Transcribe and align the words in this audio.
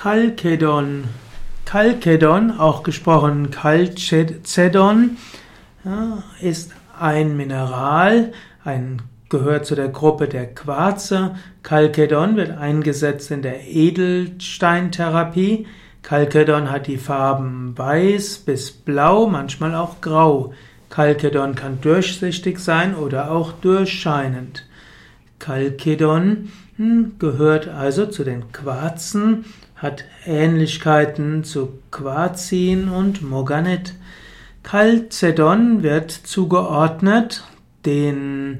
Chalkedon. 0.00 1.08
Chalkedon, 1.66 2.52
auch 2.52 2.84
gesprochen 2.84 3.50
Chalcedon, 3.50 5.16
ist 6.40 6.70
ein 6.96 7.36
Mineral, 7.36 8.32
ein, 8.62 9.02
gehört 9.28 9.66
zu 9.66 9.74
der 9.74 9.88
Gruppe 9.88 10.28
der 10.28 10.54
Quarze. 10.54 11.34
Chalkedon 11.64 12.36
wird 12.36 12.56
eingesetzt 12.56 13.32
in 13.32 13.42
der 13.42 13.66
Edelsteintherapie. 13.66 15.66
Chalkedon 16.04 16.70
hat 16.70 16.86
die 16.86 16.98
Farben 16.98 17.76
weiß 17.76 18.38
bis 18.46 18.70
blau, 18.70 19.26
manchmal 19.26 19.74
auch 19.74 20.00
grau. 20.00 20.52
Chalkedon 20.94 21.56
kann 21.56 21.80
durchsichtig 21.80 22.60
sein 22.60 22.94
oder 22.94 23.32
auch 23.32 23.50
durchscheinend. 23.50 24.67
Chalkedon 25.40 26.50
hm, 26.76 27.12
gehört 27.18 27.68
also 27.68 28.06
zu 28.06 28.24
den 28.24 28.52
Quarzen, 28.52 29.44
hat 29.76 30.04
Ähnlichkeiten 30.26 31.44
zu 31.44 31.80
Quarzin 31.90 32.88
und 32.88 33.22
Moganit. 33.22 33.94
Chalcedon 34.68 35.82
wird 35.82 36.10
zugeordnet 36.10 37.44
den, 37.86 38.58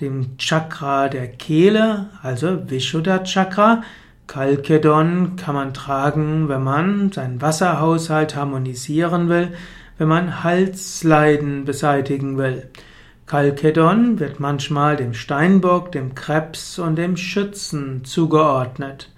dem 0.00 0.36
Chakra 0.38 1.08
der 1.08 1.28
Kehle, 1.28 2.10
also 2.22 2.68
Vishuddha 2.68 3.20
Chakra. 3.24 3.82
Chalcedon 4.26 5.36
kann 5.36 5.54
man 5.54 5.74
tragen, 5.74 6.48
wenn 6.48 6.64
man 6.64 7.12
seinen 7.12 7.40
Wasserhaushalt 7.40 8.34
harmonisieren 8.34 9.28
will, 9.28 9.52
wenn 9.98 10.08
man 10.08 10.42
Halsleiden 10.42 11.64
beseitigen 11.64 12.36
will. 12.38 12.68
Chalcedon 13.26 14.20
wird 14.20 14.38
manchmal 14.38 14.96
dem 14.96 15.14
Steinbock, 15.14 15.92
dem 15.92 16.14
Krebs 16.14 16.78
und 16.78 16.96
dem 16.96 17.16
Schützen 17.16 18.04
zugeordnet. 18.04 19.08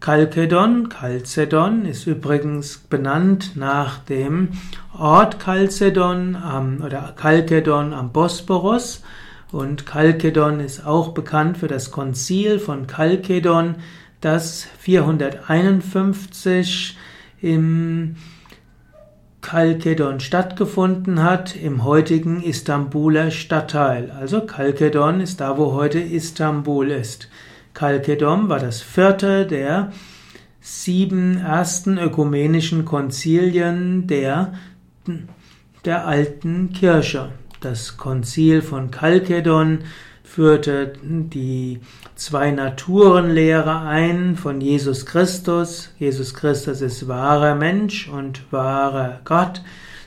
Chalcedon, 0.00 0.90
Chalcedon 0.90 1.86
ist 1.86 2.06
übrigens 2.06 2.78
benannt 2.78 3.56
nach 3.56 3.98
dem 3.98 4.50
Ort 4.96 5.42
Chalcedon 5.42 6.36
am, 6.36 6.82
oder 6.84 7.16
Chalcedon 7.20 7.92
am 7.94 8.12
Bosporus 8.12 9.02
und 9.50 9.86
Chalcedon 9.86 10.60
ist 10.60 10.86
auch 10.86 11.14
bekannt 11.14 11.58
für 11.58 11.66
das 11.68 11.90
Konzil 11.90 12.58
von 12.58 12.86
Chalcedon, 12.86 13.76
das 14.20 14.66
451 14.78 16.98
im 17.40 18.16
Chalkedon 19.42 20.20
stattgefunden 20.20 21.22
hat, 21.22 21.56
im 21.56 21.84
heutigen 21.84 22.42
Istanbuler 22.42 23.30
Stadtteil. 23.30 24.10
Also 24.10 24.40
Chalkedon 24.40 25.20
ist 25.20 25.40
da, 25.40 25.56
wo 25.56 25.72
heute 25.72 26.00
Istanbul 26.00 26.90
ist. 26.90 27.28
Chalkedon 27.74 28.48
war 28.48 28.58
das 28.58 28.82
vierte 28.82 29.46
der 29.46 29.92
sieben 30.60 31.38
ersten 31.38 31.98
ökumenischen 31.98 32.84
Konzilien 32.84 34.06
der, 34.06 34.54
der 35.84 36.06
alten 36.06 36.72
Kirche. 36.72 37.30
Das 37.60 37.96
Konzil 37.96 38.60
von 38.60 38.90
Chalkedon 38.90 39.80
führte 40.28 40.92
die 41.02 41.80
Zwei-Naturen-Lehre 42.14 43.80
ein 43.80 44.36
von 44.36 44.60
Jesus 44.60 45.06
Christus. 45.06 45.90
Jesus 45.98 46.34
Christus 46.34 46.80
ist 46.80 47.08
wahrer 47.08 47.54
Mensch 47.54 48.08
und 48.08 48.52
wahrer 48.52 49.20
Gott, 49.24 49.62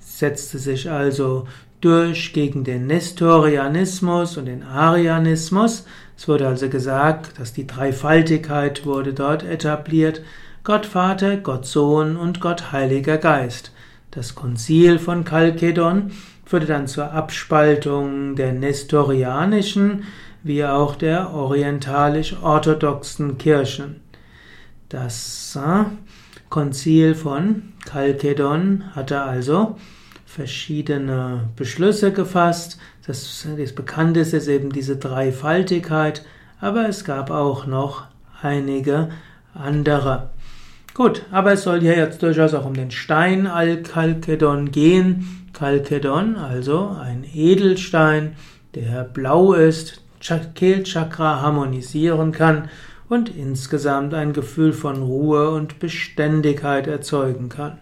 setzte 0.00 0.58
sich 0.58 0.90
also 0.90 1.46
durch 1.80 2.32
gegen 2.32 2.64
den 2.64 2.86
Nestorianismus 2.86 4.36
und 4.36 4.46
den 4.46 4.62
Arianismus. 4.62 5.84
Es 6.16 6.26
wurde 6.26 6.48
also 6.48 6.68
gesagt, 6.70 7.38
dass 7.38 7.52
die 7.52 7.66
Dreifaltigkeit 7.66 8.86
wurde 8.86 9.12
dort 9.12 9.44
etabliert. 9.44 10.22
Gott 10.64 10.86
Vater, 10.86 11.36
Gott 11.36 11.66
Sohn 11.66 12.16
und 12.16 12.40
Gott 12.40 12.72
Heiliger 12.72 13.18
Geist. 13.18 13.70
Das 14.10 14.34
Konzil 14.34 14.98
von 14.98 15.26
Chalkedon 15.26 16.10
führte 16.46 16.66
dann 16.66 16.86
zur 16.86 17.12
Abspaltung 17.12 18.36
der 18.36 18.52
nestorianischen 18.52 20.04
wie 20.42 20.64
auch 20.64 20.94
der 20.94 21.34
orientalisch-orthodoxen 21.34 23.36
Kirchen. 23.36 24.00
Das 24.88 25.58
äh, 25.60 25.84
Konzil 26.48 27.16
von 27.16 27.72
Chalkedon 27.90 28.84
hatte 28.94 29.20
also 29.20 29.76
verschiedene 30.24 31.48
Beschlüsse 31.56 32.12
gefasst. 32.12 32.78
Das, 33.06 33.46
das 33.58 33.74
Bekannteste 33.74 34.36
ist 34.36 34.46
eben 34.46 34.70
diese 34.70 34.96
Dreifaltigkeit, 34.96 36.24
aber 36.60 36.88
es 36.88 37.04
gab 37.04 37.32
auch 37.32 37.66
noch 37.66 38.04
einige 38.40 39.08
andere. 39.52 40.30
Gut, 40.96 41.26
aber 41.30 41.52
es 41.52 41.64
soll 41.64 41.82
hier 41.82 41.94
jetzt 41.94 42.22
durchaus 42.22 42.54
auch 42.54 42.64
um 42.64 42.72
den 42.72 42.90
Stein 42.90 43.46
Al-Chalkedon 43.46 44.70
gehen. 44.70 45.46
Chalkedon, 45.52 46.36
also 46.36 46.96
ein 46.98 47.22
Edelstein, 47.34 48.34
der 48.74 49.04
blau 49.04 49.52
ist, 49.52 50.02
Kehlchakra 50.54 51.42
harmonisieren 51.42 52.32
kann 52.32 52.70
und 53.10 53.28
insgesamt 53.28 54.14
ein 54.14 54.32
Gefühl 54.32 54.72
von 54.72 55.02
Ruhe 55.02 55.50
und 55.50 55.80
Beständigkeit 55.80 56.86
erzeugen 56.86 57.50
kann. 57.50 57.78